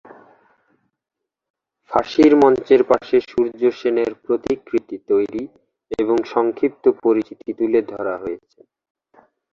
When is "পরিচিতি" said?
7.03-7.49